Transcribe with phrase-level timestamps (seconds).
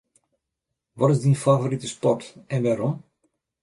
[0.97, 2.95] Wat is dyn favorite sport en wêrom?